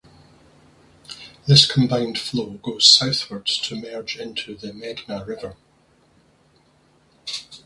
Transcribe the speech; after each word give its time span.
This 1.45 1.71
combined 1.71 2.17
flow 2.17 2.53
goes 2.63 2.89
southwards 2.89 3.59
to 3.59 3.75
merge 3.79 4.17
into 4.17 4.55
the 4.55 4.71
Meghna 4.71 5.27
River. 5.27 5.55